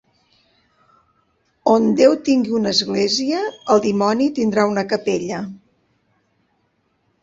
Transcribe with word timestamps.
On 1.73 1.85
Déu 1.99 2.17
tingui 2.31 2.57
una 2.61 2.73
església, 2.79 3.45
el 3.77 3.87
dimoni 3.87 4.31
tindrà 4.41 4.69
una 4.75 4.89
capella 4.97 5.47